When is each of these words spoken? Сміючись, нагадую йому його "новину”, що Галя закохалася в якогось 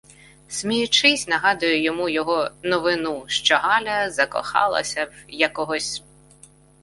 Сміючись, 0.47 1.27
нагадую 1.27 1.81
йому 1.83 2.09
його 2.09 2.49
"новину”, 2.63 3.23
що 3.27 3.55
Галя 3.57 4.09
закохалася 4.11 5.05
в 5.05 5.13
якогось 5.31 6.03